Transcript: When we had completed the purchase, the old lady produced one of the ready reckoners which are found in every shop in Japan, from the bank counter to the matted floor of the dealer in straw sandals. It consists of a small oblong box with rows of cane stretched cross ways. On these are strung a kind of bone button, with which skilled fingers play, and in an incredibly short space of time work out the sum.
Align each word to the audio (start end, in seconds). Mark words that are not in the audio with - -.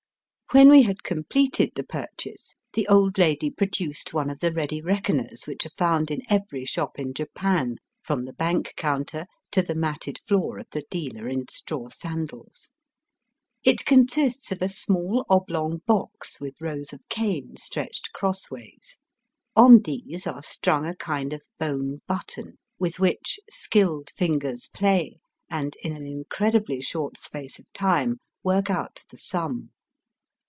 When 0.53 0.67
we 0.67 0.81
had 0.83 1.03
completed 1.03 1.71
the 1.75 1.83
purchase, 1.85 2.55
the 2.73 2.85
old 2.89 3.17
lady 3.17 3.49
produced 3.49 4.13
one 4.13 4.29
of 4.29 4.41
the 4.41 4.51
ready 4.51 4.81
reckoners 4.81 5.43
which 5.47 5.65
are 5.65 5.69
found 5.77 6.11
in 6.11 6.23
every 6.29 6.65
shop 6.65 6.99
in 6.99 7.13
Japan, 7.13 7.77
from 8.03 8.25
the 8.25 8.33
bank 8.33 8.73
counter 8.75 9.27
to 9.53 9.61
the 9.61 9.75
matted 9.75 10.19
floor 10.27 10.59
of 10.59 10.67
the 10.71 10.83
dealer 10.91 11.29
in 11.29 11.47
straw 11.47 11.87
sandals. 11.87 12.69
It 13.63 13.85
consists 13.85 14.51
of 14.51 14.61
a 14.61 14.67
small 14.67 15.25
oblong 15.29 15.83
box 15.87 16.41
with 16.41 16.59
rows 16.59 16.91
of 16.91 17.07
cane 17.07 17.55
stretched 17.55 18.11
cross 18.11 18.51
ways. 18.51 18.97
On 19.55 19.81
these 19.83 20.27
are 20.27 20.43
strung 20.43 20.85
a 20.85 20.97
kind 20.97 21.31
of 21.31 21.43
bone 21.59 22.01
button, 22.09 22.57
with 22.77 22.99
which 22.99 23.39
skilled 23.49 24.09
fingers 24.17 24.67
play, 24.73 25.21
and 25.49 25.77
in 25.81 25.93
an 25.95 26.05
incredibly 26.05 26.81
short 26.81 27.17
space 27.17 27.57
of 27.57 27.71
time 27.71 28.17
work 28.43 28.69
out 28.69 29.05
the 29.11 29.17
sum. 29.17 29.69